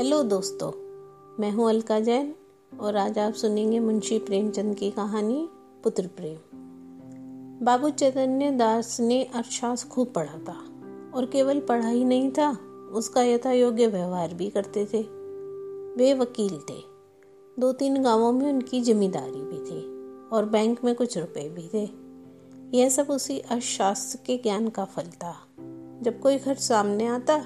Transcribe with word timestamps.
Hello 0.00 0.22
दोस्तों, 0.22 0.70
मैं 1.40 1.50
हूँ 1.52 1.68
अलका 1.68 2.00
जैन 2.00 2.34
और 2.80 2.96
आज 2.96 3.18
आप 3.18 3.32
सुनेंगे 3.32 3.80
मुंशी 3.80 4.18
प्रेमचंद 4.18 4.74
की 4.74 4.90
कहानी 4.90 5.48
पुत्र 5.84 6.06
प्रेम। 6.06 6.36
बाबू 7.64 7.90
चैतन्य 7.90 8.50
दास 8.50 9.00
ने 9.00 9.24
अर्थशास्त्र 9.24 9.88
खूब 9.88 10.12
पढ़ा 10.12 10.38
था 10.38 10.56
और 11.14 11.26
केवल 11.26 11.60
पढ़ा 11.60 11.88
ही 11.88 12.04
नहीं 12.04 12.30
था, 12.30 12.50
उसका 12.92 13.22
यथा 13.22 13.52
योग्य 13.52 13.86
व्यवहार 13.86 14.34
भी 14.34 14.50
करते 14.50 14.84
थे। 14.84 15.02
वे 15.96 16.14
वकील 16.14 16.58
थे। 16.70 16.80
दो 17.58 17.72
तीन 17.72 18.02
गाँवों 18.02 18.32
में 18.32 18.52
उनकी 18.52 18.80
ज़िम्मेदारी 18.80 19.42
भी 19.42 19.58
थी 19.58 19.80
और 20.28 20.44
बैंक 20.44 20.84
में 20.84 20.94
कुछ 20.94 21.18
रुपए 21.18 21.48
भी 21.48 21.70
थे। 21.74 21.88
यह 22.78 22.88
सब 22.88 23.06
उसी 23.10 23.38
अर्थशास्त्र 23.38 24.18
के 24.26 24.36
ज्ञान 24.36 24.68
का 24.68 24.84
फल 24.84 25.06
था। 25.06 25.36
जब 26.02 26.20
कोई 26.20 26.38
खर्च 26.38 26.60
सामने 26.60 27.06
आता 27.06 27.44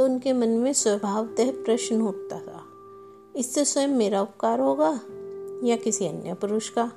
तो 0.00 0.04
उनके 0.04 0.32
मन 0.32 0.48
में 0.48 0.72
स्वभावतः 0.72 1.50
प्रश्न 1.54 2.00
उठता 2.00 2.38
था, 2.40 2.60
इससे 3.36 3.64
स्वयं 3.64 3.88
मेरा 3.88 4.20
उपकार 4.22 4.60
होगा 4.60 4.90
या 5.64 5.76
किसी 5.76 6.06
अन्य 6.06 6.34
पुरुष 6.34 6.68
का? 6.68 6.90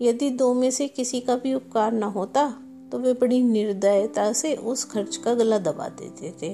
यदि 0.00 0.28
दो 0.30 0.52
में 0.54 0.70
से 0.70 0.86
किसी 0.88 1.20
का 1.20 1.36
भी 1.36 1.54
उपकार 1.54 1.92
न 1.92 2.02
होता 2.02 2.46
तो 2.92 2.98
वे 2.98 3.12
बड़ी 3.12 3.42
निर्दयता 3.42 4.32
से 4.32 4.54
उस 4.54 4.84
खर्च 4.84 5.16
का 5.16 5.34
गला 5.34 5.58
दबा 5.58 5.88
देते 5.88 6.30
थे। 6.42 6.52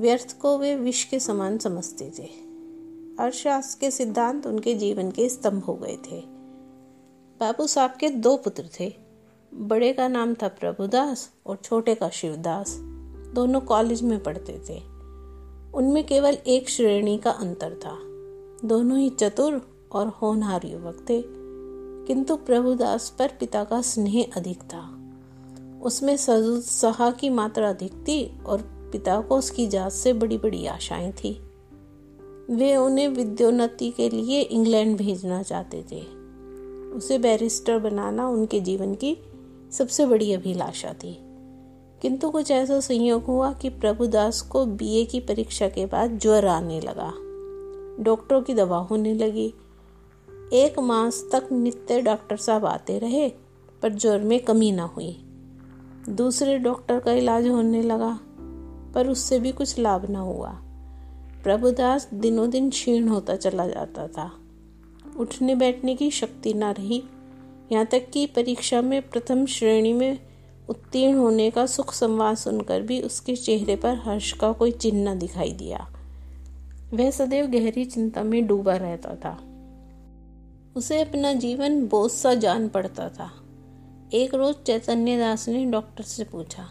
व्यर्थ 0.00 0.36
को 0.38 0.56
वे 0.58 0.74
विष 0.76 1.04
के 1.04 1.20
समान 1.20 1.58
समझते 1.58 2.10
थे 2.18 2.28
अर्थशास्त्र 3.22 3.80
के 3.80 3.90
सिद्धांत 3.90 4.46
उनके 4.46 4.74
जीवन 4.74 5.10
के 5.10 5.28
स्तंभ 5.28 5.64
हो 5.64 5.74
गए 5.74 5.96
थे। 6.06 6.20
बाबू 7.40 7.66
साहब 7.66 7.96
के 8.00 8.08
दो 8.08 8.36
पुत्र 8.36 8.64
थे, 8.80 8.92
बड़े 9.52 9.92
का 9.92 10.08
नाम 10.08 10.34
था 10.34 10.48
प्रभुदास 10.48 11.28
और 11.46 11.56
छोटे 11.56 11.94
का 11.94 12.08
शिवदास। 12.10 12.78
दोनों 13.34 13.60
कॉलेज 13.60 14.02
में 14.02 14.22
पढ़ते 14.22 14.60
थे। 14.68 14.80
उनमें 15.74 16.06
केवल 16.06 16.34
एक 16.46 16.68
श्रेणी 16.68 17.18
का 17.18 17.30
अंतर 17.30 17.74
था। 17.74 17.98
दोनों 18.68 18.98
ही 18.98 19.10
चतुर 19.10 19.60
और 19.92 20.08
होनहार 20.08 20.66
युवक 20.66 21.06
थे, 21.10 21.22
किंतु 22.06 22.36
प्रभुदास 22.36 23.16
पर 23.18 23.32
पिता 23.40 23.64
का 23.64 23.82
स्नेह 23.82 24.26
अधिक 24.36 24.60
था। 24.62 24.98
उसमें 25.82 26.16
सहा 26.16 27.10
की 27.10 27.30
मात्रा 27.30 27.70
अधिक 27.70 27.92
थी 27.92 28.44
और 28.46 28.62
पिता 28.92 29.20
को 29.20 29.36
उसकी 29.36 29.66
जात 29.66 29.92
से 29.92 30.12
बड़ी 30.12 30.38
बड़ी 30.38 30.66
आशाएँ 30.66 31.12
थी। 31.12 31.40
वे 32.50 32.76
उन्हें 32.76 33.08
विद्योन्नति 33.08 33.90
के 33.90 34.08
लिए 34.08 34.40
इंग्लैंड 34.40 34.96
भेजना 34.96 35.42
चाहते 35.42 35.84
थे। 35.92 36.00
उसे 36.92 37.18
बैरिस्टर 37.18 37.78
बनाना 37.78 38.28
उनके 38.28 38.60
जीवन 38.60 38.94
की 38.94 39.16
सबसे 39.72 40.06
बड़ी 40.06 40.32
अभिलाषा 40.32 40.92
थी। 40.92 41.31
किंतु 42.02 42.30
कुछ 42.30 42.50
ऐसा 42.50 42.80
संयोग 42.80 43.24
हुआ 43.24 43.52
कि 43.52 43.68
प्रभुदास 43.68 44.40
को 44.40 44.66
बीए 44.66 45.04
की 45.04 45.20
परीक्षा 45.20 45.68
के 45.68 45.86
बाद 45.86 46.18
ज्वर 46.18 46.46
आने 46.46 46.80
लगा। 46.80 47.12
डॉक्टरों 48.04 48.42
की 48.42 48.54
दवा 48.54 48.78
होने 48.78 49.14
लगी। 49.14 49.54
एक 50.52 50.78
मास 50.78 51.28
तक 51.32 51.52
नित्य 51.52 52.00
डॉक्टर 52.00 52.36
साहब 52.36 52.64
आते 52.64 52.98
रहे, 52.98 53.28
पर 53.82 53.92
ज्वर 53.92 54.20
में 54.20 54.40
कमी 54.40 54.72
ना 54.72 54.84
हुई। 54.84 55.24
दूसरे 56.08 56.58
डॉक्टर 56.58 57.00
का 57.00 57.12
इलाज 57.12 57.48
होने 57.48 57.82
लगा, 57.82 58.20
पर 58.94 59.08
उससे 59.08 59.38
भी 59.38 59.52
कुछ 59.52 59.78
लाभ 59.78 60.10
ना 60.10 60.20
हुआ। 60.20 60.50
प्रभुदास 61.44 62.10
दिनों 62.14 62.50
दिन 62.50 62.70
क्षीण 62.70 63.08
होता 63.08 63.36
चला 63.36 63.66
जाता 63.66 64.06
था। 64.06 64.32
उठने 65.18 65.54
बैठने 65.54 65.94
की 65.94 66.10
शक्ति 66.10 66.54
ना 66.54 66.70
रही। 66.70 67.02
यहाँ 67.72 67.86
तक 67.86 68.10
कि 68.12 68.26
परीक्षा 68.26 68.82
में 68.82 69.08
प्रथम 69.08 69.46
श्रेणी 69.46 69.92
में 69.92 70.31
उत्तीर्ण 70.68 71.18
होने 71.18 71.50
का 71.50 71.66
सुख 71.66 71.92
संवाद 71.92 72.36
सुनकर 72.36 72.82
भी 72.82 73.00
उसके 73.02 73.36
चेहरे 73.36 73.76
पर 73.76 73.96
हर्ष 73.96 74.32
का 74.32 74.52
कोई 74.52 74.70
चिन्ह 74.70 75.14
दिखाई 75.14 75.52
दिया। 75.52 75.86
वह 76.94 77.10
सदैव 77.10 77.46
गहरी 77.46 77.84
चिंता 77.84 78.22
में 78.22 78.46
डूबा 78.46 78.76
रहता 78.76 79.14
था। 79.14 79.38
उसे 80.76 81.00
अपना 81.00 81.32
जीवन 81.32 81.86
बोझ 81.86 82.10
सा 82.10 82.34
जान 82.34 82.68
पड़ता 82.68 83.08
था। 83.08 83.30
एक 84.14 84.34
रोज 84.34 84.54
चैतन्य 84.66 85.18
दास 85.18 85.48
ने 85.48 85.64
डॉक्टर 85.64 86.04
से 86.04 86.24
पूछा, 86.24 86.66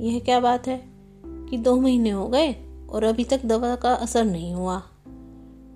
यह 0.00 0.20
क्या 0.20 0.40
बात 0.40 0.68
है 0.68 0.80
कि 1.24 1.56
दो 1.56 1.76
महीने 1.76 2.10
हो 2.10 2.28
गए 2.28 2.52
और 2.90 3.04
अभी 3.04 3.24
तक 3.24 3.44
दवा 3.44 3.74
का 3.76 3.94
असर 3.94 4.24
नहीं 4.24 4.54
हुआ? 4.54 4.82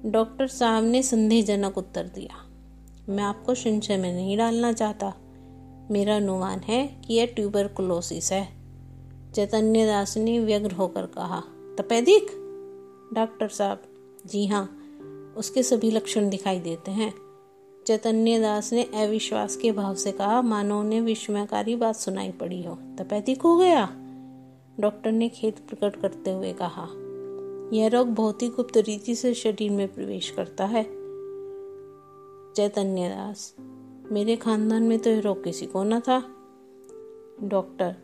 डॉक्टर 0.06 0.46
साहब 0.46 0.84
ने 0.84 1.02
संदेहजनक 1.02 1.78
उत्तर 1.78 2.10
दिया, 2.14 2.36
मैं 3.08 3.24
आपको 3.24 3.54
संशय 3.54 3.96
में 3.96 4.12
नहीं 4.12 4.36
डालना 4.38 4.72
चाहता। 4.72 5.12
मेरा 5.90 6.16
अनुमान 6.16 6.58
है 6.58 6.86
कि 7.06 7.14
यह 7.14 7.26
ट्यूबरकुलोसिस 7.26 8.32
है। 8.32 8.48
चैतन्य 9.34 9.86
दास 9.86 10.16
ने 10.16 10.38
व्यग्र 10.40 10.72
होकर 10.72 11.06
कहा, 11.06 11.40
तपेदिक? 11.78 12.26
डॉक्टर 13.14 13.48
साहब, 13.48 13.82
जी 14.26 14.46
हाँ 14.46 14.80
उसके 15.36 15.62
सभी 15.62 15.90
लक्षण 15.90 16.28
दिखाई 16.30 16.60
देते 16.60 16.90
हैं। 16.90 17.14
चैतन्य 17.86 18.38
दास 18.40 18.72
ने 18.72 18.82
अविश्वास 18.82 19.56
के 19.56 19.72
भाव 19.72 19.94
से 19.94 20.12
कहा 20.12 20.42
मानो 20.42 20.82
ने 20.82 21.00
विस्मयकारी 21.00 21.76
बात 21.76 21.96
सुनाई 21.96 22.30
पड़ी 22.30 22.62
हो। 22.62 22.74
तपेदिक 22.74 23.42
हो 23.42 23.56
गया? 23.56 23.88
डॉक्टर 24.80 25.12
ने 25.12 25.28
खेत 25.28 25.58
प्रकट 25.58 26.00
करते 26.00 26.30
हुए 26.30 26.52
कहा, 26.52 26.88
यह 27.72 27.88
रोग 27.88 28.08
बहुत 28.08 28.42
ही 28.42 28.48
गुप्त 28.48 28.76
रीति 28.76 29.14
से 29.14 29.34
शरीर 29.34 29.70
में 29.70 29.94
प्रवेश 29.94 30.30
करता 30.30 30.64
है। 30.64 30.82
चैतन्य 32.54 33.08
दास 33.08 33.54
मेरे 34.12 34.36
खानदान 34.36 34.82
में 34.82 34.98
तो 34.98 35.20
रोग 35.20 35.44
किसी 35.44 35.66
को 35.66 35.84
न 35.84 36.00
था। 36.00 36.22
डॉक्टर, 37.42 37.96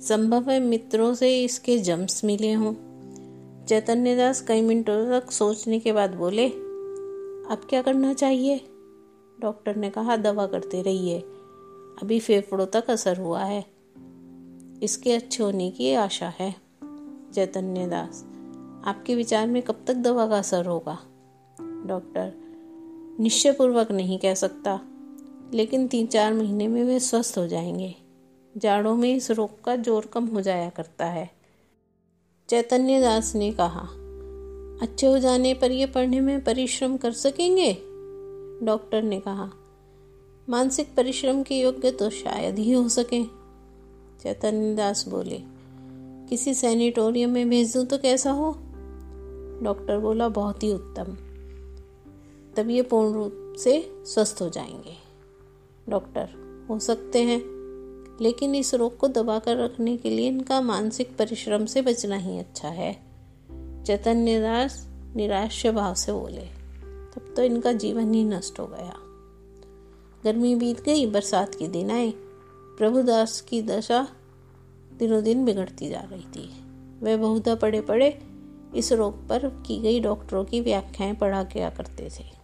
संभव 0.00 0.50
है 0.50 0.60
मित्रों 0.60 1.14
से 1.14 1.44
इसके 1.44 1.78
जम्स 1.78 2.24
मिले 2.24 2.52
हों। 2.52 2.74
चैतन्य 3.66 4.16
दास 4.16 4.40
कई 4.40 4.60
मिनटों 4.60 5.20
तक 5.20 5.30
सोचने 5.30 5.80
के 5.80 5.92
बाद 5.92 6.14
बोले, 6.14 6.48
अब 6.48 7.66
क्या 7.70 7.82
करना 7.82 8.12
चाहिए? 8.12 8.60
डॉक्टर 9.40 9.76
ने 9.76 9.90
कहा, 9.90 10.16
दवा 10.16 10.46
करते 10.46 10.82
रहिए। 10.82 11.18
अभी 12.02 12.20
फेफड़ों 12.20 12.66
तक 12.66 12.90
असर 12.90 13.16
हुआ 13.16 13.44
है। 13.44 13.66
इसके 14.82 15.12
अच्छे 15.12 15.42
होने 15.42 15.70
की 15.70 15.94
आशा 15.94 16.28
है। 16.28 16.54
चैतन्य 17.34 17.86
दास, 17.86 18.24
आपके 18.84 19.14
विचार 19.14 19.46
में 19.46 19.62
कब 19.62 19.84
तक 19.86 19.94
दवा 19.94 20.26
का 20.26 20.38
असर 20.38 20.66
होगा? 20.66 20.98
डॉक्टर, 21.60 22.32
निश्चयपूर्वक 23.20 23.92
नहीं 23.92 24.18
कह 24.18 24.34
सकता। 24.34 24.80
लेकिन 25.54 25.88
तीन 25.88 26.06
चार 26.06 26.34
महीने 26.34 26.68
में 26.68 26.84
वे 26.84 27.00
स्वस्थ 27.00 27.38
हो 27.38 27.46
जाएँगे। 27.46 27.94
जाड़ों 28.56 28.94
में 28.96 29.16
इस 29.16 29.30
रोग 29.30 29.64
का 29.64 29.76
ज़ोर 29.76 30.06
कम 30.06 30.26
हो 30.26 30.40
जाया 30.40 30.70
करता 30.70 31.06
है। 31.06 31.30
चैतन्य 32.48 33.00
दास 33.00 33.34
ने 33.34 33.52
कहा, 33.52 33.88
अच्छे 34.82 35.06
हो 35.06 35.18
जाने 35.18 35.54
पर 35.54 35.72
यह 35.72 35.86
पढ़ने 35.86 36.20
में 36.20 36.44
परिश्रम 36.44 36.96
कर 36.96 37.12
सकेंगे? 37.12 37.72
डॉक्टर 38.66 39.02
ने 39.02 39.20
कहा, 39.20 39.50
मानसिक 40.48 40.94
परिश्रम 40.94 41.42
के 41.42 41.60
योग्य 41.60 41.90
तो 41.90 42.10
शायद 42.10 42.58
ही 42.58 42.72
हो 42.72 42.88
सके। 42.88 43.24
चैतन्य 44.22 44.74
दास 44.74 45.08
बोले, 45.08 45.38
किसी 46.28 46.54
सैनिटोरियम 46.54 47.30
में 47.30 47.48
भेज 47.48 47.74
दूँ 47.74 47.84
तो 47.86 47.98
कैसा 47.98 48.30
हो? 48.30 48.52
डॉक्टर 49.62 49.98
बोला, 49.98 50.28
बहुत 50.28 50.62
ही 50.62 50.72
उत्तम। 50.72 51.16
तब 52.56 52.70
ये 52.70 52.82
पूर्ण 52.82 53.14
रूप 53.14 53.54
से 53.58 53.92
स्वस्थ 54.06 54.38
हो 54.42 54.48
जाएँगे। 54.48 55.07
डॉक्टर, 55.88 56.28
हो 56.70 56.78
सकते 56.78 57.22
हैं। 57.22 57.58
लेकिन 58.20 58.54
इस 58.54 58.74
रोग 58.74 58.96
को 58.96 59.08
दबाकर 59.08 59.56
रखने 59.56 59.96
के 59.96 60.10
लिए 60.10 60.28
इनका 60.28 60.60
मानसिक 60.60 61.16
परिश्रम 61.16 61.66
से 61.66 61.82
बचना 61.82 62.16
ही 62.16 62.38
अच्छा 62.38 62.68
है। 62.68 63.02
चैतन्य 63.86 64.40
दास 64.40 64.88
निराश 65.16 65.66
भाव 65.66 65.94
से 65.94 66.12
बोले, 66.12 66.44
तब 67.14 67.34
तो 67.36 67.42
इनका 67.42 67.72
जीवन 67.72 68.14
ही 68.14 68.24
नष्ट 68.24 68.60
हो 68.60 68.66
गया। 68.66 68.94
गर्मी 70.24 70.54
बीत 70.54 70.80
गई, 70.80 71.06
बरसात 71.06 71.54
के 71.54 71.68
दिन 71.68 71.90
आए। 71.90 72.12
प्रभुदास 72.78 73.40
की 73.40 73.62
दशा 73.62 74.08
दिनों 74.98 75.24
दिन 75.24 75.44
बिगड़ती 75.44 75.88
जा 75.88 76.00
रही 76.00 76.22
थी। 76.22 76.50
वह 77.02 77.16
बहुधा 77.16 77.54
पड़े 77.54 77.80
पड़े 77.80 78.18
इस 78.76 78.92
रोग 78.92 79.28
पर 79.28 79.48
की 79.48 79.80
गई 79.80 80.00
डॉक्टरों 80.00 80.44
की 80.44 80.60
व्याख्याएँ 80.60 81.14
पढ़ा 81.14 81.44
किया 81.44 81.70
करते 81.70 82.08
थे। 82.08 82.37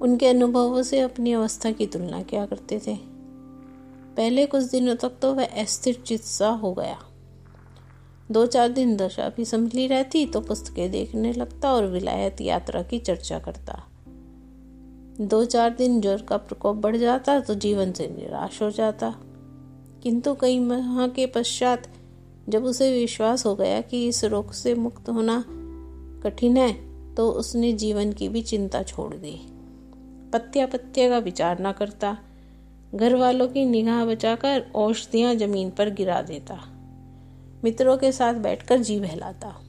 उनके 0.00 0.26
अनुभवों 0.26 0.82
से 0.82 1.00
अपनी 1.00 1.32
अवस्था 1.32 1.72
की 1.72 1.86
तुलना 1.86 2.22
किया 2.22 2.46
करते 2.46 2.80
थे। 2.86 2.96
पहले 4.16 4.46
कुछ 4.46 4.62
दिनों 4.62 4.96
तक 4.96 5.12
तो 5.22 5.34
वह 5.34 5.44
अस्थिर 5.44 5.94
चित्सा 6.06 6.48
हो 6.48 6.72
गया। 6.72 6.98
दो 8.30 8.46
चार 8.46 8.68
दिन 8.68 8.96
दशा 8.96 9.28
भी 9.28 9.44
संभली 9.44 9.86
रहती 9.86 10.26
तो 10.26 10.40
पुस्तकें 10.40 10.90
देखने 10.90 11.32
लगता 11.32 11.72
और 11.72 11.86
विलायत 11.86 12.40
यात्रा 12.40 12.82
की 12.82 12.98
चर्चा 12.98 13.38
करता। 13.38 13.84
दो 15.20 15.44
चार 15.44 15.70
दिन 15.70 16.00
ज्वर 16.00 16.22
का 16.22 16.36
प्रकोप 16.36 16.76
बढ़ 16.76 16.96
जाता 16.96 17.40
तो 17.40 17.54
जीवन 17.54 17.92
से 17.92 18.06
निराश 18.06 18.62
हो 18.62 18.70
जाता। 18.70 19.14
किंतु 20.02 20.34
कई 20.34 20.58
माह 20.58 21.08
के 21.08 21.26
पश्चात 21.26 21.88
जब 22.48 22.64
उसे 22.64 23.00
विश्वास 23.00 23.46
हो 23.46 23.54
गया 23.54 23.80
कि 23.80 24.08
इस 24.08 24.24
रोग 24.24 24.52
से 24.52 24.74
मुक्त 24.74 25.08
होना 25.08 25.44
कठिन 26.22 26.56
है 26.56 26.72
तो 27.14 27.30
उसने 27.30 27.72
जीवन 27.72 28.12
की 28.12 28.28
भी 28.28 28.42
चिंता 28.42 28.82
छोड़ 28.82 29.14
दी। 29.14 29.55
पत्या 30.32 30.66
का 31.08 31.18
विचार 31.18 31.62
न 31.62 31.72
करता। 31.72 32.18
घर 32.94 33.14
वालों 33.14 33.48
की 33.48 33.64
निगाह 33.64 34.04
बचाकर 34.04 34.72
औषधियाँ 34.74 35.34
ज़मीन 35.34 35.70
पर 35.70 35.90
गिरा 35.90 36.22
देता। 36.22 36.60
मित्रों 37.64 37.96
के 37.96 38.12
साथ 38.12 38.34
बैठकर 38.34 38.78
जी 38.78 39.00
बहलाता। 39.00 39.60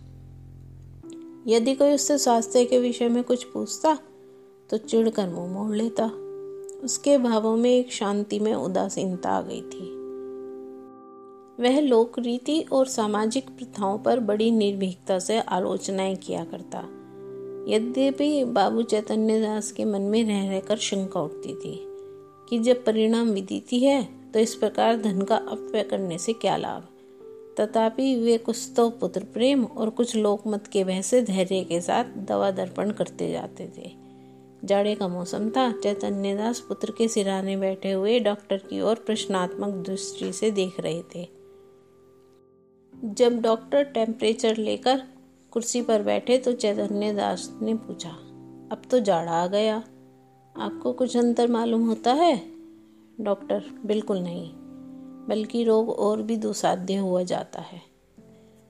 यदि 1.48 1.76
कोई 1.76 1.94
उससे 1.94 2.18
स्वास्थ्य 2.18 2.66
के 2.66 2.80
विषय 2.80 3.10
में 3.10 3.24
कुछ 3.24 3.44
पूछता 3.44 4.00
तो 4.70 4.78
चिढ़कर 4.78 5.30
मुँह 5.30 5.52
मोड़ 5.52 5.76
लेता। 5.76 6.06
उसके 6.84 7.18
भावों 7.18 7.58
में 7.58 7.72
एक 7.72 7.92
शांति 7.92 8.40
में 8.40 8.54
उदासीनता 8.54 9.30
आ 9.30 9.42
गई 9.42 9.62
थी। 9.62 9.98
वह 11.64 11.80
लोक 11.80 12.20
रीति 12.20 12.62
और 12.62 12.88
सामाजिक 12.88 13.50
प्रथाओं 13.50 14.00
पर 14.00 14.20
बड़ी 14.20 14.52
निर्भीकता 14.52 15.20
से 15.20 15.40
आलोचनाएँ 15.40 16.16
किया 16.16 16.44
करता। 16.44 16.97
यद्यपि 17.68 18.44
बाबू 18.44 18.82
चैतन्य 18.82 19.40
दास 19.42 19.72
के 19.72 19.86
मन 19.86 20.02
में 20.02 20.24
रह 20.26 20.50
रहकर 20.50 20.78
शंका 20.78 21.22
उठती 21.22 21.54
थी 21.56 21.80
कि 22.50 22.60
जब 22.60 22.84
परिणाम 22.86 23.30
विदिती 23.30 23.80
है 23.80 24.04
तो 24.34 24.40
इस 24.40 24.56
प्रकार 24.56 25.02
धन 25.02 25.22
का 25.22 25.36
अपव्यय 25.36 25.84
करने 25.84 26.18
से 26.18 26.34
क्या 26.34 26.58
लाभ? 26.58 26.88
तथापि 27.60 28.16
वे 28.16 28.38
कुछ 28.38 28.58
तो 28.76 28.90
पुत्र 28.90 29.24
प्रेम 29.24 29.66
और 29.66 29.90
कुछ 29.90 30.16
लोकमत 30.16 30.68
के 30.68 30.84
भय 30.84 31.02
से 31.02 31.22
धैर्य 31.22 31.64
के 31.64 31.82
साथ 31.82 32.06
दवा 32.18 32.52
दर्पण 32.52 32.92
करते 32.92 33.32
जाते 33.32 33.72
थे। 33.78 33.92
जाड़े 34.66 34.96
का 34.96 35.08
मौसम 35.08 35.50
था, 35.50 35.72
चैतन्य 35.72 36.36
दास 36.36 36.60
पुत्र 36.60 36.92
के 36.92 37.08
सिराने 37.08 37.58
बैठे 37.58 37.92
हुए 37.92 38.20
डॉक्टर 38.20 38.58
की 38.58 38.82
ओर 38.82 38.96
प्रश्नात्मक 38.96 39.86
दृष्टि 39.86 40.32
से 40.34 40.52
देख 40.52 40.80
रहे 40.80 41.02
थे। 41.16 41.28
जब 43.04 43.42
डॉक्टर 43.42 43.84
टेम्परेचर 43.84 44.58
लेकर 44.58 45.04
कुर्सी 45.52 45.82
पर 45.82 46.04
बैठे 46.04 46.38
तो 46.38 46.52
चैतन्य 46.54 47.14
दास 47.14 47.50
ने 47.62 47.74
पूछा, 47.74 48.10
अब 48.72 48.82
तो 48.92 49.00
जाड़ा 49.00 49.32
आ 49.32 49.48
गया। 49.48 49.78
आपको 50.56 50.94
कुछ 50.94 51.18
अंतर 51.18 51.48
मालूम 51.48 51.88
होता 51.88 52.14
है? 52.14 52.42
डॉक्टर, 53.22 53.64
बिल्कुल 53.86 54.20
नहीं। 54.20 54.50
बल्कि 55.28 55.64
रोग 55.64 55.90
और 55.90 56.22
भी 56.22 56.38
दुसाध्य 56.38 56.96
हुआ 56.96 57.24
जाता 57.24 57.62
है। 57.62 57.82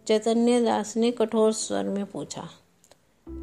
चैतन्य 0.07 0.61
दास 0.61 0.97
ने 0.97 1.11
कठोर 1.11 1.51
स्वर 1.51 1.83
में 1.83 2.05
पूछा, 2.05 2.49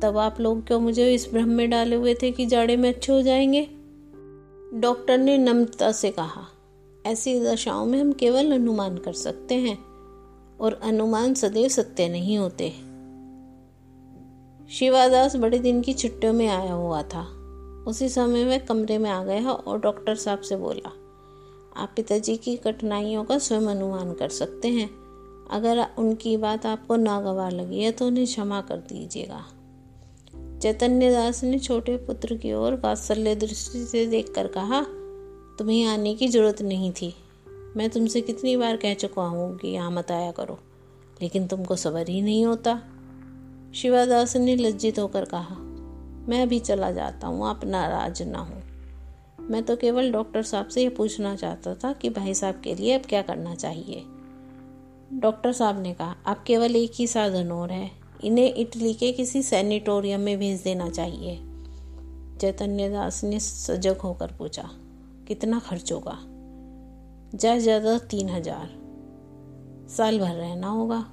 तब 0.02 0.16
आप 0.19 0.40
लोग 0.40 0.66
क्यों 0.66 0.80
मुझे 0.80 1.14
इस 1.14 1.28
भ्रम 1.32 1.48
में 1.48 1.70
डाले 1.70 1.96
हुए 1.96 2.14
थे 2.14 2.30
कि 2.32 2.46
जाड़े 2.46 2.76
में 2.76 2.88
अच्छे 2.94 3.12
हो 3.12 3.22
जाएँगे? 3.22 3.69
डॉक्टर 4.75 5.19
ने 5.19 5.38
नम्रता 5.38 5.92
से 5.92 6.10
कहा, 6.10 6.46
ऐसी 7.06 7.40
दशाओं 7.40 7.87
में 7.87 8.00
हम 8.00 8.12
केवल 8.12 8.52
अनुमान 8.52 8.98
कर 8.98 9.12
सकते 9.12 9.54
हैं, 9.54 9.76
और 10.58 10.80
अनुमान 10.82 11.34
सदैव 11.34 11.69
सत्य 11.69 12.08
नहीं 12.08 12.38
होते। 12.38 12.94
शिवादास 14.69 15.34
बड़े 15.37 15.58
दिन 15.58 15.81
की 15.81 15.93
छुट्टियों 15.93 16.32
में 16.32 16.46
आया 16.49 16.72
हुआ 16.72 17.02
था। 17.05 17.22
उसी 17.88 18.08
समय 18.08 18.44
वह 18.44 18.58
कमरे 18.58 18.96
में 18.99 19.08
आ 19.11 19.22
गया 19.25 19.50
और 19.50 19.81
डॉक्टर 19.81 20.14
साहब 20.14 20.40
से 20.40 20.56
बोला, 20.56 20.93
आप 21.76 21.93
पिताजी 21.96 22.37
की 22.37 22.56
कठिनाइयों 22.56 23.25
का 23.25 23.38
स्वयं 23.38 23.66
अनुमान 23.69 24.12
कर 24.12 24.28
सकते 24.28 24.69
हैं। 24.69 24.88
अगर 25.50 25.84
उनकी 25.99 26.37
बात 26.37 26.66
आपको 26.66 26.96
नागवार 26.96 27.52
लगी 27.52 27.82
है 27.82 27.90
तो 27.93 28.06
उन्हें 28.06 28.25
क्षमा 28.26 28.61
कर 28.61 28.76
दीजिएगा। 28.88 29.44
चैतन्य 30.62 31.11
दास 31.12 31.43
ने 31.44 31.58
छोटे 31.58 31.96
पुत्र 31.96 32.37
की 32.37 32.52
ओर 32.52 32.75
वात्सल्य 32.75 33.34
दृष्टि 33.34 33.84
से 33.84 34.06
देखकर 34.06 34.46
कहा, 34.46 34.82
तुम्हें 35.58 35.84
आने 35.87 36.14
की 36.14 36.28
ज़रूरत 36.28 36.62
नहीं 36.62 36.90
थी। 36.93 37.14
मैं 37.76 37.90
तुमसे 37.90 38.20
कितनी 38.20 38.56
बार 38.56 38.76
कह 38.76 38.94
चुका 38.94 39.22
हूँ 39.22 39.56
कि 39.58 39.69
यहाँ 39.69 39.90
मत 39.90 40.11
आया 40.11 40.31
करो, 40.31 40.58
लेकिन 41.22 41.46
तुमको 41.46 41.76
सबर 41.76 42.08
ही 42.08 42.20
नहीं 42.22 42.44
होता। 42.44 42.81
शिवादास 43.75 44.37
ने 44.37 44.55
लज्जित 44.56 44.99
होकर 44.99 45.25
कहा, 45.25 45.55
मैं 46.29 46.43
अभी 46.43 46.59
चला 46.59 46.91
जाता 46.91 47.26
हूँ, 47.26 47.47
आप 47.47 47.65
नाराज़ 47.65 48.23
ना 48.23 48.38
हो। 48.38 49.44
मैं 49.44 49.62
तो 49.62 49.76
केवल 49.76 50.11
डॉक्टर 50.12 50.43
साहब 50.43 50.69
से 50.69 50.82
ये 50.82 50.88
पूछना 50.88 51.35
चाहता 51.37 51.75
था 51.75 51.93
कि 51.93 52.11
भाई 52.11 52.35
साहब 52.35 52.61
के 52.65 52.75
लिए 52.75 52.93
अब 52.94 53.06
क्या 53.06 53.23
करना 53.23 53.55
चाहिए। 53.55 54.05
डॉक्टर 55.12 55.53
साहब 55.53 55.81
ने 55.82 55.93
कहा, 55.94 56.15
आप 56.26 56.44
केवल 56.47 56.76
एक 56.76 56.93
ही 56.94 57.06
साधन 57.06 57.50
और 57.53 57.73
है, 57.73 57.91
इन्हें 58.25 58.55
इटली 58.55 58.93
के 58.94 59.11
किसी 59.12 59.43
सैनिटोरियम 59.43 60.21
में 60.21 60.38
भेज 60.38 60.62
देना 60.62 60.88
चाहिए 60.91 61.37
चैतन्य 62.41 62.88
दास 62.88 63.23
ने 63.25 63.41
सजग 63.41 63.97
होकर 63.97 64.32
पूछा, 64.38 64.69
कितना 65.29 65.59
खर्च 65.61 65.93
होगा? 65.93 66.17
ज़्यादा 67.35 67.59
ज़्यादा 67.59 67.99
तीन 68.06 68.29
हज़ार। 68.29 68.69
साल 69.88 70.19
भर 70.19 70.35
रहना 70.35 70.69
होगा। 70.69 71.05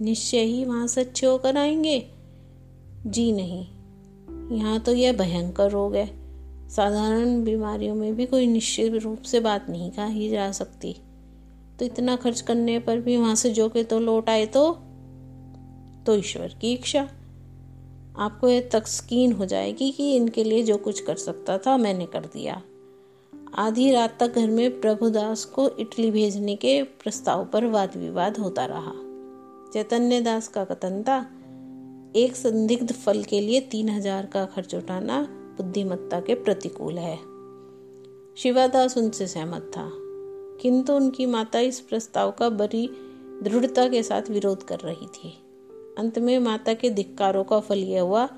निश्चय 0.00 0.40
ही 0.40 0.64
वहाँ 0.64 0.86
से 0.86 1.00
अच्छे 1.00 1.26
होकर 1.26 1.56
आएँगे। 1.56 2.08
जी 3.06 3.32
नहीं। 3.32 3.66
यहाँ 4.58 4.80
तो 4.80 4.94
यह 4.94 5.12
भयंकर 5.12 5.70
रोग 5.70 5.94
है। 5.94 6.28
साधारण 6.68 7.44
बीमारियों 7.44 7.94
में 7.94 8.16
भी 8.16 8.26
कोई 8.26 8.46
निश्चित 8.46 8.92
रूप 8.92 9.22
से 9.22 9.40
बात 9.40 9.66
नहीं 9.70 9.90
कही 9.90 10.28
जा 10.28 10.52
सकती। 10.52 10.96
तो 11.78 11.84
इतना 11.84 12.16
खर्च 12.16 12.40
करने 12.40 12.78
पर 12.78 13.00
भी 13.00 13.16
वहाँ 13.16 13.34
से 13.34 13.50
जो 13.50 13.68
के 13.68 13.84
तो 13.84 14.00
लौट 14.00 14.30
आए 14.30 14.46
तो? 14.46 14.72
तो 16.06 16.16
ईश्वर 16.16 16.56
की 16.60 16.72
इच्छा। 16.72 17.08
आपको 18.18 18.48
यह 18.48 18.68
तस्कीन 18.72 19.32
हो 19.32 19.46
जाएगी 19.46 19.90
कि 19.90 20.16
इनके 20.16 20.44
लिए 20.44 20.62
जो 20.62 20.76
कुछ 20.76 21.00
कर 21.00 21.16
सकता 21.16 21.58
था 21.58 21.76
मैंने 21.76 22.06
कर 22.06 22.20
दिया। 22.20 22.62
आधी 23.54 23.90
रात 23.90 24.16
तक 24.20 24.34
घर 24.34 24.50
में 24.50 24.80
प्रभुदास 24.80 25.44
को 25.44 25.68
इटली 25.68 26.10
भेजने 26.10 26.56
के 26.56 26.82
प्रस्ताव 26.82 27.44
पर 27.44 27.66
वाद 27.66 27.96
विवाद 27.96 28.38
होता 28.38 28.66
रहा। 28.66 29.07
चैतन्य 29.72 30.20
दास 30.20 30.48
का 30.48 30.64
कथन 30.64 31.02
था 31.02 31.18
एक 32.16 32.36
संदिग्ध 32.36 32.92
फल 32.94 33.22
के 33.22 33.40
लिए 33.40 33.60
तीन 33.60 33.88
हज़ार 33.88 34.26
का 34.26 34.44
खर्च 34.46 34.74
उठाना 34.74 35.20
बुद्धिमत्ता 35.56 36.20
के 36.20 36.34
प्रतिकूल 36.34 36.98
है। 36.98 37.16
शिवादास 38.36 38.96
उनसे 38.98 39.26
सहमत 39.26 39.70
था, 39.76 39.90
किंतु 40.62 40.92
उनकी 40.92 41.26
माता 41.26 41.60
इस 41.60 41.80
प्रस्ताव 41.80 42.30
का 42.30 42.48
बड़ी 42.50 42.88
दृढ़ता 43.42 43.86
के 43.88 44.02
साथ 44.02 44.30
विरोध 44.30 44.62
कर 44.62 44.78
रही 44.78 45.06
थी। 45.08 45.32
अंत 45.98 46.18
में 46.18 46.38
माता 46.38 46.74
के 46.74 46.90
धिक्कारों 46.90 47.44
का 47.44 47.60
फल 47.60 47.78
यह 47.78 48.00
हुआ 48.00 48.28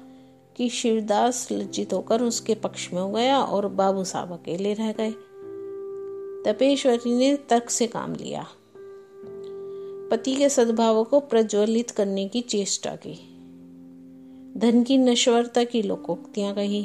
कि 0.56 0.69
शिवदास 0.69 1.47
लज्जित 1.53 1.93
होकर 1.93 2.23
उसके 2.23 2.55
पक्ष 2.55 2.93
में 2.93 3.00
हो 3.00 3.11
गया 3.11 3.41
और 3.41 3.69
बाबू 3.69 4.05
साहब 4.05 4.33
अकेले 4.33 4.73
रह 4.75 4.93
गए। 4.93 5.11
तपेश्वरी 6.44 7.15
ने 7.15 7.35
तर्क 7.50 7.71
से 7.71 7.87
काम 7.87 8.15
लिया। 8.15 8.47
पति 10.11 10.37
के 10.37 10.49
सद्भाव 10.49 11.05
को 11.05 11.21
प्रज्वलित 11.21 11.91
करने 11.91 12.29
की 12.29 12.41
चेष्टा 12.41 12.97
की। 12.97 13.31
धन 14.57 14.83
की 14.83 14.99
नश्वरता 14.99 15.65
की 15.65 15.83
लोकोक्तियाँ 15.83 16.55
कही। 16.55 16.85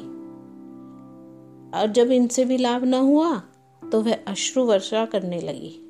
और 1.80 1.88
जब 1.88 2.12
इनसे 2.12 2.46
भी 2.46 2.58
लाभ 2.58 2.84
न 2.84 2.94
हुआ 2.94 3.38
तो 3.92 4.02
वह 4.02 4.20
अश्रु 4.28 4.64
वर्षा 4.64 5.06
करने 5.06 5.42
लगी। 5.42 5.82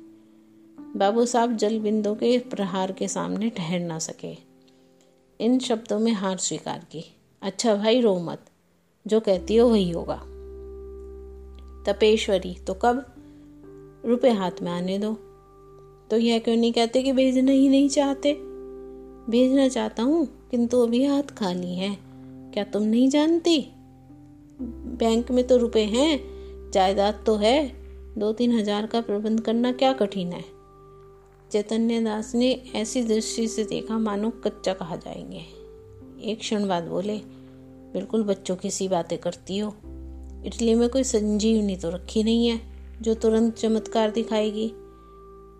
बाबू 0.96 1.26
साहब 1.26 1.56
जल 1.56 1.80
बिंदु 1.80 2.14
के 2.14 2.38
प्रहार 2.38 2.92
के 2.92 3.08
सामने 3.08 3.50
ठहर 3.50 3.80
ना 3.80 3.98
सके। 3.98 4.36
इन 5.40 5.58
शब्दों 5.58 5.98
में 5.98 6.12
हार 6.12 6.36
स्वीकार 6.36 6.78
की। 6.78 7.16
अच्छा 7.42 7.74
भाई, 7.74 8.00
रो 8.00 8.18
मत। 8.18 8.46
जो 9.06 9.20
कहती 9.20 9.56
हो 9.56 9.68
वही 9.68 9.90
होगा। 9.90 10.22
तपेश्वरी 11.86 12.54
तो 12.54 12.74
कब? 12.74 13.06
रुपए 14.06 14.30
हाथ 14.30 14.50
में 14.62 14.72
आने 14.72 14.98
दो। 14.98 15.25
तो 16.10 16.16
यह 16.16 16.38
क्यों 16.38 16.56
नहीं 16.56 16.72
कहते 16.72 17.02
कि 17.02 17.12
भेजना 17.12 17.52
ही 17.52 17.68
नहीं 17.68 17.88
चाहते? 17.88 18.32
भेजना 19.30 19.68
चाहता 19.68 20.02
हूँ, 20.02 20.48
किंतु 20.50 20.80
अभी 20.82 21.04
हाथ 21.04 21.22
खाली 21.22 21.74
है। 21.74 21.98
क्या 22.54 22.64
तुम 22.64 22.82
नहीं 22.82 23.08
जानती? 23.08 23.66
बैंक 24.98 25.30
में 25.30 25.46
तो 25.46 25.56
रुपए 25.56 25.84
हैं, 25.84 26.20
जायदाद 26.70 27.22
तो 27.26 27.36
है। 27.36 27.72
दो 28.18 28.32
तीन 28.32 28.52
हज़ार 28.52 28.86
का 28.86 29.00
प्रबंध 29.00 29.40
करना 29.40 29.72
क्या 29.72 29.92
कठिन 29.92 30.32
है? 30.32 30.44
चैतन्य 31.52 32.00
दास 32.00 32.34
ने 32.34 32.62
ऐसी 32.74 33.02
दृष्टि 33.02 33.48
से 33.48 33.64
देखा, 33.64 33.98
मानो 33.98 34.30
कच्चा 34.30 34.72
कहा 34.72 34.96
जाएँगे। 34.96 35.42
एक 36.30 36.38
क्षण 36.38 36.68
बाद 36.68 36.84
बोले, 36.84 37.16
बिल्कुल 37.92 38.22
बच्चों 38.22 38.56
की 38.56 38.70
सी 38.70 38.88
बातें 38.88 39.18
करती 39.18 39.58
हो। 39.58 39.74
इटली 40.44 40.74
में 40.74 40.88
कोई 40.88 41.04
संजीवनी 41.04 41.76
तो 41.76 41.90
रखी 41.90 42.22
नहीं 42.22 42.48
है, 42.48 42.60
जो 43.02 43.14
तुरंत 43.14 43.54
चमत्कार 43.54 44.10
दिखाएगी। 44.10 44.72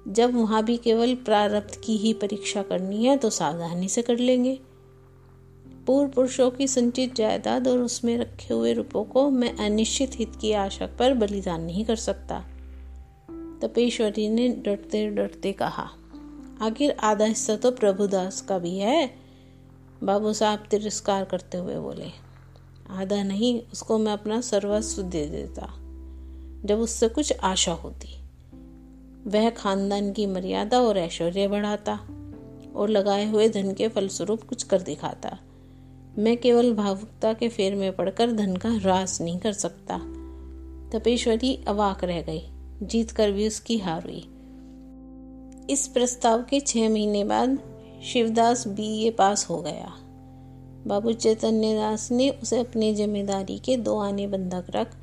जब 0.06 0.34
वहाँ 0.34 0.62
भी 0.64 0.76
केवल 0.76 1.14
प्रारब्ध 1.14 1.80
की 1.84 1.96
ही 1.96 2.12
परीक्षा 2.12 2.62
करनी 2.62 3.04
है 3.04 3.16
तो 3.16 3.30
सावधानी 3.30 3.88
से 3.88 4.02
कर 4.02 4.18
लेंगे। 4.18 4.58
पूर्व 5.86 6.10
पुरुषों 6.10 6.50
की 6.50 6.66
संचित 6.68 7.14
जायदाद 7.14 7.68
और 7.68 7.78
उसमें 7.78 8.16
रखे 8.18 8.54
हुए 8.54 8.72
रुपयों 8.72 9.04
को 9.04 9.28
मैं 9.30 9.54
अनिश्चित 9.56 10.10
हित 10.14 10.32
की 10.40 10.52
आशा 10.52 10.86
पर 10.98 11.14
बलिदान 11.14 11.62
नहीं 11.62 11.84
कर 11.84 11.96
सकता। 11.96 12.38
तपेश्वरी 13.62 14.28
ने 14.28 14.48
डरते 14.48 15.06
डरते 15.10 15.52
कहा, 15.52 15.88
आखिर 16.62 16.96
आधा 17.02 17.24
हिस्सा 17.24 17.56
तो 17.56 17.70
प्रभुदास 17.70 18.40
का 18.40 18.58
भी 18.58 18.76
है, 18.78 19.06
बाबू 20.02 20.32
साहब 20.32 20.66
तिरस्कार 20.70 21.24
करते 21.24 21.58
हुए 21.58 21.78
बोले। 21.78 22.10
आधा 22.90 23.22
नहीं, 23.22 23.60
उसको 23.72 23.98
मैं 23.98 24.12
अपना 24.12 24.40
सर्वस्व 24.40 25.02
दे 25.02 25.26
देता, 25.26 25.66
जब 26.64 26.78
उससे 26.78 27.08
कुछ 27.08 27.32
आशा 27.42 27.72
होती। 27.72 28.14
वह 29.26 29.50
खानदान 29.50 30.12
की 30.12 30.26
मर्यादा 30.26 30.80
और 30.80 30.98
ऐश्वर्य 30.98 31.48
बढ़ाता 31.48 31.94
और 32.76 32.88
लगाए 32.88 33.30
हुए 33.30 33.48
धन 33.48 33.72
के 33.72 33.88
फलस्वरूप 33.88 34.42
कुछ 34.42 34.62
कर 34.62 34.82
दिखाता। 34.82 35.38
मैं 36.18 36.36
केवल 36.36 36.72
भावुकता 36.74 37.32
के 37.32 37.48
फेर 37.48 37.74
में 37.74 37.96
पड़कर 37.96 38.32
धन 38.32 38.56
का 38.56 38.70
ह्रास 38.70 39.20
नहीं 39.20 39.38
कर 39.38 39.52
सकता। 39.52 39.98
तपेश्वरी 40.92 41.64
अवाक 41.68 42.04
रह 42.04 42.22
गई 42.22 42.42
जीत 42.82 43.10
कर 43.10 43.30
भी 43.30 43.46
उसकी 43.46 43.78
हार 43.78 44.02
हुई। 44.02 44.24
इस 45.70 45.86
प्रस्ताव 45.86 46.42
के 46.42 46.60
छह 46.60 46.88
महीने 46.88 47.24
बाद 47.24 47.58
शिवदास 48.04 48.66
बी 48.68 49.06
ए 49.06 49.10
पास 49.10 49.46
हो 49.50 49.56
गया। 49.62 49.92
बाबू 50.86 51.12
चैतन्य 51.12 51.74
दास 51.74 52.10
ने 52.12 52.30
उसे 52.30 52.60
अपनी 52.60 52.94
ज़िम्मेदारी 52.94 53.58
के 53.58 53.76
दो 53.76 53.98
आने 53.98 54.26
बंधक 54.26 54.66
रख 54.70 54.96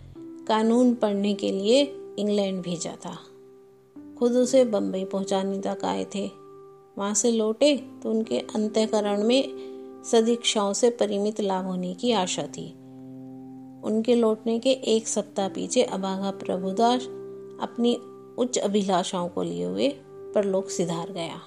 कानून 0.48 0.94
पढ़ने 0.94 1.34
के 1.34 1.52
लिए 1.52 1.82
इंग्लैंड 2.20 2.62
भेजा 2.62 2.96
था। 3.06 3.18
खुद 4.24 4.32
उसे 4.32 4.66
बम्बई 4.66 5.06
पहुँचाने 5.06 5.60
तक 5.60 5.86
आए 5.86 6.06
थे। 6.16 6.32
वहाँ 6.98 7.14
से 7.14 7.32
लौटे 7.32 7.78
तो 8.04 8.10
उनके 8.10 8.40
अंत्यकरण 8.40 9.24
में 9.24 10.04
सदीक्षाओं 10.06 10.74
से 10.74 10.90
परिमित 10.90 11.42
लाभ 11.42 11.66
होने 11.66 11.94
की 11.94 12.12
आशा 12.12 12.44
थी। 12.44 12.70
उनके 13.84 14.16
लौटने 14.16 14.60
के 14.60 14.70
एक 14.70 15.08
सप्ताह 15.08 15.50
पीछे 15.50 15.84
अभागा 15.84 16.32
प्रभुदास 16.32 17.04
अपनी 17.62 17.96
उच्च 18.38 18.58
अभिलाषाओं 18.58 19.28
को 19.28 19.44
लिए 19.44 19.66
हुए 19.66 19.90
परलोक 20.36 20.70
सिधार 20.70 21.12
गया। 21.12 21.42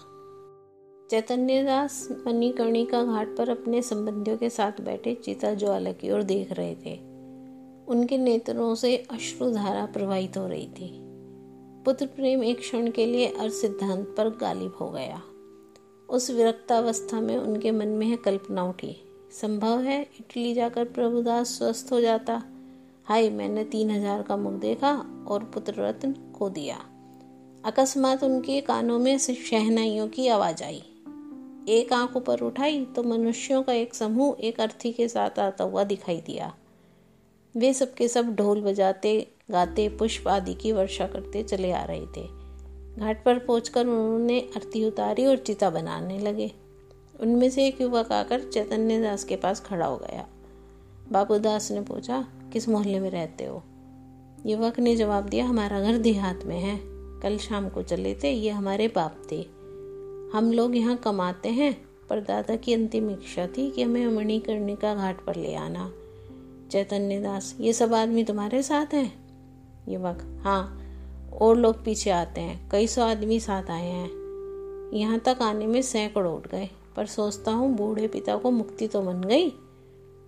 चैतन्य 1.11 1.63
दास 1.63 2.09
मणिकर्णिका 2.27 3.05
घाट 3.05 3.37
पर 3.37 3.49
अपने 3.49 3.83
संबंधियों 3.83 4.37
के 4.37 4.51
साथ 4.51 4.73
बैठे 4.81 5.15
चिता 5.15 5.55
ज्वाला 5.55 5.93
की 5.93 6.11
ओर 6.11 6.23
देख 6.23 6.53
रहे 6.53 6.75
थे। 6.75 6.95
उनके 7.89 8.19
नेत्रों 8.19 8.75
से 8.75 8.97
अश्रुधारा 8.97 9.87
प्रवाहित 9.87 10.37
हो 10.37 10.47
रही 10.47 10.67
थी। 10.67 11.06
पुत्र 11.87 12.07
प्रेम 12.07 12.43
एक 12.45 12.59
क्षण 12.59 12.91
के 12.91 13.05
लिए 13.07 13.27
अर्थ 13.27 13.53
सिद्धांत 13.53 14.15
पर 14.17 14.29
गालिब 14.29 14.77
हो 14.81 14.89
गया। 14.91 15.21
उस 16.09 16.31
विरक्तावस्था 16.31 17.21
में 17.21 17.37
उनके 17.37 17.71
मन 17.71 17.89
में 17.89 18.07
है 18.07 18.17
कल्पना 18.17 18.65
उठी। 18.65 18.97
संभव 19.33 19.81
है 19.81 20.01
इटली 20.03 20.55
जाकर 20.55 20.85
प्रभुदास 20.85 21.49
स्वस्थ 21.49 21.93
हो 21.93 22.01
जाता। 22.01 22.43
हाय, 23.05 23.31
मैंने 23.31 23.65
तीन 23.65 23.91
हज़ार 23.91 24.23
का 24.23 24.37
मुख 24.37 24.53
देखा 24.53 24.93
और 25.29 25.45
पुत्र 25.45 25.75
रत्न 25.79 26.13
खो 26.39 26.49
दिया। 26.49 26.77
अकस्मात 27.65 28.25
उनके 28.25 28.61
कानों 28.61 28.99
में 28.99 29.19
शहनाइयों 29.19 30.09
की 30.09 30.29
आवाज़ 30.29 30.65
आई। 30.65 30.83
एक 31.69 31.93
आँख 31.93 32.17
ऊपर 32.17 32.41
उठाई 32.41 32.85
तो 32.85 33.03
मनुष्यों 33.03 33.63
का 33.63 33.73
एक 33.73 33.95
समूह 33.95 34.37
एक 34.41 34.61
अर्थी 34.61 34.93
के 34.93 35.09
साथ 35.09 35.39
आता 35.39 35.65
हुआ 35.65 35.85
दिखाई 35.85 36.21
दिया। 36.21 36.55
वे 37.55 37.73
सबके 37.75 38.09
सब 38.09 38.35
ढोल 38.35 38.61
बजाते 38.61 39.33
गाते, 39.51 39.89
पुष्प 39.89 40.29
आदि 40.29 40.55
की 40.55 40.73
वर्षा 40.73 41.07
करते 41.07 41.43
चले 41.43 41.73
आ 41.73 41.85
रहे 41.85 42.07
थे। 42.07 42.29
घाट 42.99 43.25
पर 43.25 43.39
पहुंचकर 43.39 43.81
उन्होंने 43.81 44.41
अर्थी 44.41 44.85
उतारी 44.85 45.27
और 45.27 45.37
चिता 45.37 45.71
बनाने 45.71 46.19
लगे। 46.19 46.53
उनमें 47.21 47.51
से 47.51 47.67
एक 47.67 47.81
युवक 47.81 48.13
आकर 48.13 48.41
चैतन्य 48.41 49.03
दास 49.03 49.25
के 49.25 49.37
पास 49.37 49.61
खड़ा 49.61 49.87
हो 49.87 49.97
गया। 49.97 50.27
बाबू 51.13 51.39
दास 51.39 51.71
ने 51.71 51.81
पूछा, 51.81 52.29
किस 52.53 52.69
मोहल्ले 52.69 53.01
में 53.01 53.11
रहते 53.11 53.45
हो? 53.45 53.63
युवक 54.47 54.79
ने 54.79 54.97
जवाब 54.97 55.25
दिया, 55.25 55.47
हमारा 55.47 55.81
घर 55.81 55.99
देहात 55.99 56.45
में 56.45 56.61
है। 56.61 56.81
कल 57.21 57.39
शाम 57.39 57.69
को 57.69 57.83
चले 57.83 58.15
थे, 58.15 58.31
ये 58.31 58.51
हमारे 58.51 58.89
बाप 58.89 59.23
थे। 59.33 59.47
हम 60.37 60.53
लोग 60.53 60.77
यहाँ 60.77 60.97
कमाते 60.97 61.49
हैं, 61.49 61.89
पर 62.11 62.21
दादा 62.21 62.57
की 62.57 62.73
अंतिम 62.73 63.11
इच्छा 63.11 63.47
थी 63.47 63.71
कि 63.71 63.83
हमें 63.83 64.07
मणिकर्णिका 64.07 64.95
घाट 64.95 65.25
पर 65.25 65.37
ले 65.37 65.55
आना। 65.55 65.93
चैतन्य 66.71 67.21
दास, 67.21 67.57
ये 67.61 67.73
सब 67.73 67.95
आदमी 67.95 68.25
तुम्हारे 68.25 68.63
साथ 68.63 68.95
हैं? 68.95 69.26
युवक। 69.89 70.43
हाँ 70.45 70.83
और 71.41 71.57
लोग 71.57 71.85
पीछे 71.85 72.11
आते 72.11 72.41
हैं। 72.41 72.69
कई 72.71 72.87
सौ 72.87 73.03
आदमी 73.03 73.41
साथ 73.41 73.71
आए 73.71 73.87
हैं। 73.87 74.91
यहाँ 74.95 75.19
तक 75.19 75.39
आने 75.43 75.67
में 75.67 75.81
सैकड़ों 75.83 76.35
उठ 76.37 76.47
गए, 76.49 76.69
पर 76.97 77.07
सोचता 77.07 77.53
हूँ 77.53 77.75
बूढ़े 77.77 78.09
पिता 78.09 78.37
को 78.37 78.51
मुक्ति 78.51 78.89
तो 78.89 79.03
बन 79.03 79.21
गई। 79.21 79.51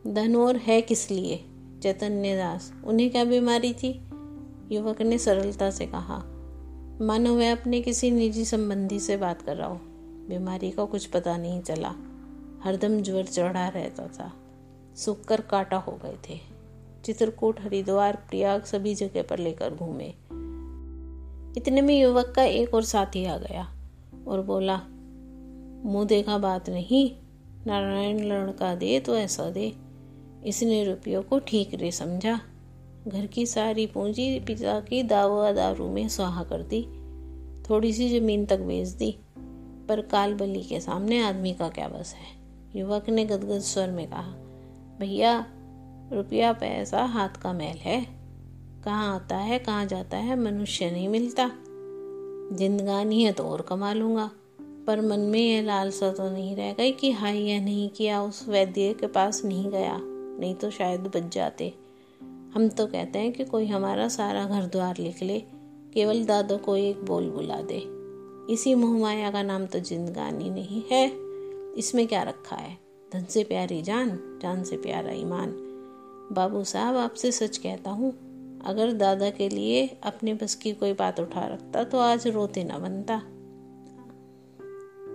धन 0.06 0.36
और 0.36 0.56
है 0.56 0.80
किस 0.82 1.10
लिए? 1.10 1.44
चैतन्य 1.82 2.36
दास, 2.36 2.72
उन्हें 2.84 3.10
क्या 3.10 3.24
बीमारी 3.24 3.72
थी? 3.72 3.90
युवक 4.72 5.02
ने 5.02 5.18
सरलता 5.18 5.70
से 5.70 5.86
कहा, 5.86 6.18
मानो 7.00 7.34
वह 7.34 7.52
अपने 7.52 7.80
किसी 7.80 8.10
निजी 8.10 8.44
संबंधी 8.44 8.98
से 9.00 9.16
बात 9.16 9.42
कर 9.42 9.56
रहा 9.56 9.68
हो। 9.68 9.80
बीमारी 10.28 10.70
का 10.70 10.84
कुछ 10.84 11.06
पता 11.06 11.36
नहीं 11.36 11.60
चला। 11.62 11.94
हरदम 12.64 13.00
ज्वर 13.00 13.24
चढ़ा 13.24 13.68
रहता 13.68 14.06
था। 14.08 14.32
सूख 14.96 15.24
कर 15.24 15.40
काटा 15.40 15.76
हो 15.76 15.98
गए 16.02 16.16
थे। 16.28 16.47
चित्रकूट, 17.08 17.60
हरिद्वार, 17.60 18.26
प्रयाग 18.30 18.62
सभी 18.62 18.94
जगह 18.94 19.22
पर 19.22 19.38
लेकर 19.38 19.74
घूमे। 19.74 20.08
इतने 21.56 21.80
में 21.80 22.00
युवक 22.00 22.32
का 22.36 22.42
एक 22.42 22.74
और 22.74 22.82
साथी 22.82 23.24
आ 23.24 23.38
गया 23.38 23.74
और 24.28 24.42
बोला, 24.42 24.76
मुँह 25.90 26.06
देखा 26.06 26.38
बात 26.38 26.70
नहीं, 26.70 27.10
नारायण 27.66 28.20
लड़का 28.20 28.74
दे 28.74 29.00
तो 29.00 29.16
ऐसा 29.16 29.50
दे। 29.50 29.72
इसने 30.46 30.84
रुपयों 30.84 31.22
को 31.22 31.38
ठीक 31.38 31.74
रे 31.74 31.90
समझा। 31.90 32.40
घर 33.08 33.26
की 33.26 33.46
सारी 33.46 33.86
पूंजी 33.86 34.40
पिता 34.40 34.80
की 34.80 35.02
दावा 35.02 35.52
दारू 35.52 35.88
में 35.88 36.08
सुहा 36.08 36.44
कर 36.44 36.62
दी। 36.62 36.82
थोड़ी 37.70 37.92
सी 37.92 38.20
ज़मीन 38.20 38.46
तक 38.46 38.58
बेच 38.58 38.88
दी। 38.88 39.18
पर 39.88 40.00
काल 40.00 40.34
बली 40.34 40.62
के 40.62 40.80
सामने 40.80 41.22
आदमी 41.22 41.54
का 41.54 41.68
क्या 41.68 41.88
बस 41.88 42.14
है? 42.14 42.38
युवक 42.78 43.08
ने 43.08 43.24
गदगद 43.24 43.58
स्वर 43.58 43.90
में 43.90 44.06
कहा, 44.06 44.34
भैया 45.00 45.46
रुपया 46.12 46.52
पैसा 46.52 47.04
हाथ 47.04 47.28
का 47.28 47.52
मैल 47.52 47.76
है। 47.76 48.06
कहाँ 48.84 49.14
आता 49.14 49.36
है, 49.36 49.58
कहाँ 49.58 49.86
जाता 49.86 50.16
है, 50.16 50.40
मनुष्य 50.40 50.90
नहीं 50.90 51.08
मिलता। 51.08 51.50
जिंदगानी 52.52 53.22
है 53.22 53.32
तो 53.32 53.44
और 53.44 53.60
कमा 53.60 53.92
लूँगा। 53.92 54.30
पर 54.60 55.00
मन 55.00 55.20
में 55.20 55.40
यह 55.40 55.62
लालसा 55.62 56.12
तो 56.12 56.30
नहीं 56.30 56.56
रह 56.56 56.72
गई 56.72 56.92
कि 56.92 57.10
हाई 57.10 57.38
यह 57.38 57.60
नहीं 57.60 57.88
किया, 57.88 58.22
उस 58.22 58.48
वैद्य 58.48 58.94
के 59.00 59.06
पास 59.06 59.44
नहीं 59.44 59.70
गया। 59.70 59.98
नहीं 60.40 60.54
तो 60.54 60.70
शायद 60.70 61.00
बच 61.00 61.34
जाते। 61.34 61.74
हम 62.54 62.68
तो 62.68 62.86
कहते 62.86 63.18
हैं 63.18 63.32
कि 63.32 63.44
कोई 63.44 63.66
हमारा 63.66 64.08
सारा 64.08 64.44
घर 64.44 64.62
द्वार 64.62 64.96
लिख 64.98 65.22
ले, 65.22 65.42
केवल 65.94 66.24
दादा 66.24 66.56
को 66.56 66.76
एक 66.76 67.04
बोल 67.04 67.30
बुला 67.30 67.60
दे। 67.60 67.84
इसी 68.52 68.74
मोहमाया 68.74 69.30
का 69.30 69.42
नाम 69.42 69.66
तो 69.66 69.80
जिंदगानी 69.80 70.50
नहीं 70.50 70.82
है। 70.92 71.12
इसमें 71.74 72.06
क्या 72.06 72.22
रखा 72.22 72.56
है? 72.56 72.78
धन 73.12 73.24
से 73.24 73.44
प्यारी 73.44 73.82
जान 73.82 74.38
जान 74.42 74.64
से 74.64 74.76
प्यारा 74.76 75.12
ईमान। 75.12 75.67
बाबू 76.32 76.64
साहब, 76.64 76.96
आपसे 76.96 77.32
सच 77.32 77.56
कहता 77.56 77.90
हूँ, 77.90 78.10
अगर 78.64 78.92
दादा 78.92 79.30
के 79.30 79.48
लिए 79.48 79.86
अपने 80.02 80.34
बस 80.34 80.54
की 80.54 80.72
कोई 80.72 80.92
बात 80.92 81.20
उठा 81.20 81.46
रखता 81.46 81.84
तो 81.84 81.98
आज 81.98 82.26
रोते 82.26 82.64
न 82.64 82.78
बनता। 82.78 83.20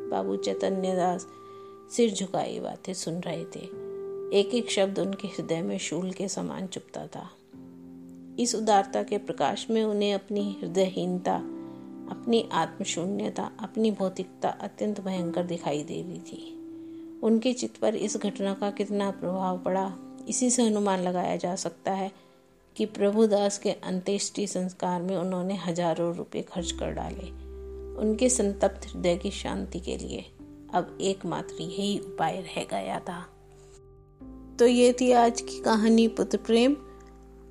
बाबू 0.09 0.35
चैतन्य 0.35 0.95
दास 0.95 1.27
सिर 1.91 2.13
झुकाई 2.13 2.59
बातें 2.59 2.93
सुन 2.93 3.19
रहे 3.19 3.43
थे। 3.45 3.59
एक 4.39 4.53
एक 4.53 4.71
शब्द 4.71 4.99
उनके 4.99 5.27
हृदय 5.27 5.61
में 5.61 5.77
शूल 5.77 6.11
के 6.11 6.27
समान 6.27 6.67
चुपता 6.67 7.07
था। 7.07 7.29
इस 8.39 8.55
उदारता 8.55 9.03
के 9.03 9.17
प्रकाश 9.17 9.67
में 9.69 9.83
उन्हें 9.83 10.13
अपनी 10.13 10.57
हृदयहीनता, 10.61 11.35
अपनी 12.11 12.49
आत्मशून्यता, 12.51 13.51
अपनी 13.59 13.91
भौतिकता 13.91 14.49
अत्यंत 14.49 15.01
भयंकर 15.01 15.43
दिखाई 15.43 15.83
दे 15.83 16.01
रही 16.01 16.19
थी। 16.19 17.19
उनके 17.23 17.53
चित्त 17.53 17.77
पर 17.77 17.95
इस 17.95 18.17
घटना 18.17 18.53
का 18.53 18.71
कितना 18.71 19.11
प्रभाव 19.11 19.57
पड़ा। 19.57 19.93
इसी 20.29 20.49
से 20.49 20.65
अनुमान 20.67 20.99
लगाया 20.99 21.35
जा 21.35 21.55
सकता 21.55 21.91
है 21.91 22.11
कि 22.75 22.85
प्रभुदास 22.85 23.57
के 23.57 23.71
अंत्येष्टि 23.71 24.47
संस्कार 24.47 25.01
में 25.01 25.15
उन्होंने 25.17 25.55
हज़ारों 25.55 26.13
रुपए 26.15 26.41
खर्च 26.41 26.71
कर 26.71 26.91
डाले 26.91 27.29
उनके 28.01 28.29
संतप्त 28.29 28.87
हृदय 28.87 29.15
की 29.15 29.31
शांति 29.31 29.79
के 29.79 29.97
लिए। 29.97 30.25
अब 30.73 30.97
एकमात्र 31.01 31.61
यही 31.61 31.97
उपाय 31.99 32.41
रह 32.41 32.63
गया 32.71 32.99
था। 32.99 33.19
तो 34.59 34.67
ये 34.67 34.91
थी 34.93 35.11
आज 35.11 35.41
की 35.41 35.61
कहानी 35.61 36.07
पुत्र 36.07 36.37
प्रेम। 36.37 36.75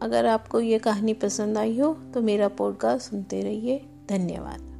अगर 0.03 0.27
आपको 0.27 0.61
ये 0.61 0.79
कहानी 0.79 1.15
पसंद 1.15 1.59
आई 1.59 1.79
हो 1.79 1.95
तो 2.15 2.21
मेरा 2.21 2.49
पॉडकास्ट 2.49 3.11
सुनते 3.11 3.43
रहिए। 3.43 3.79
धन्यवाद। 4.09 4.72